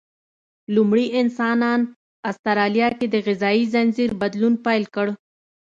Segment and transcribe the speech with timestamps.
[0.75, 1.79] لومړني انسانان
[2.29, 5.07] استرالیا کې د غذایي ځنځیر بدلولو پیل وکړ.